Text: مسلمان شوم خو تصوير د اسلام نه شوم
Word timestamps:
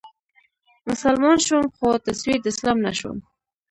مسلمان 0.89 1.37
شوم 1.45 1.65
خو 1.75 1.87
تصوير 2.07 2.37
د 2.41 2.45
اسلام 2.53 2.77
نه 2.85 2.91
شوم 2.99 3.17